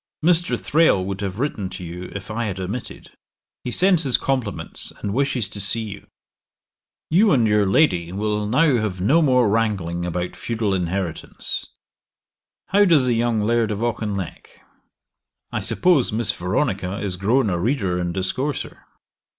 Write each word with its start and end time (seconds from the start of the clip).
Mr. 0.25 0.59
Thrale 0.59 1.05
would 1.05 1.21
have 1.21 1.37
written 1.37 1.69
to 1.69 1.83
you 1.83 2.05
if 2.15 2.31
I 2.31 2.45
had 2.45 2.59
omitted; 2.59 3.11
he 3.63 3.69
sends 3.69 4.01
his 4.01 4.17
compliments 4.17 4.91
and 4.99 5.13
wishes 5.13 5.47
to 5.49 5.59
see 5.59 5.83
you. 5.83 6.07
'You 7.11 7.31
and 7.31 7.47
your 7.47 7.67
lady 7.67 8.11
will 8.11 8.47
now 8.47 8.77
have 8.77 8.99
no 8.99 9.21
more 9.21 9.47
wrangling 9.47 10.03
about 10.03 10.35
feudal 10.35 10.73
inheritance. 10.73 11.67
How 12.69 12.83
does 12.85 13.05
the 13.05 13.13
young 13.13 13.41
Laird 13.41 13.69
of 13.69 13.83
Auchinleck? 13.83 14.61
I 15.51 15.59
suppose 15.59 16.11
Miss 16.11 16.31
Veronica 16.31 16.99
is 16.99 17.15
grown 17.15 17.51
a 17.51 17.59
reader 17.59 17.99
and 17.99 18.11
discourser. 18.11 18.79